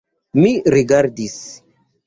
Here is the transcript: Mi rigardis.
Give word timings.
Mi 0.39 0.53
rigardis. 0.75 1.39